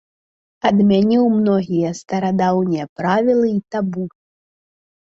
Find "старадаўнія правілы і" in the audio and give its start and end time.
2.01-3.57